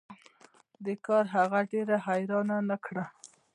[0.83, 3.05] دې کار هغه ډیره حیرانه نه کړه